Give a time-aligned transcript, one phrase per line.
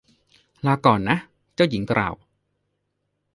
[0.65, 1.17] ลาก่อนนะ
[1.55, 2.13] เจ้าหญิงกล่าว